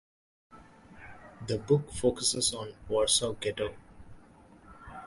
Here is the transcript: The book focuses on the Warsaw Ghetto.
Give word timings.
The 1.45 1.59
book 1.59 1.91
focuses 1.91 2.55
on 2.55 2.69
the 2.69 2.75
Warsaw 2.91 3.33
Ghetto. 3.33 3.75